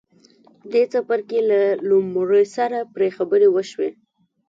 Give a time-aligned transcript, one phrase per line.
[0.71, 3.89] دې څپرکي له لومړي سره پرې خبرې وشوې.